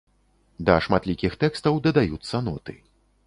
[0.69, 2.79] Да шматлікіх тэкстаў дадаюцца ноты.